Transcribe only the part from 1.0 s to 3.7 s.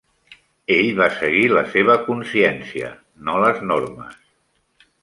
seguir la seva consciència, no les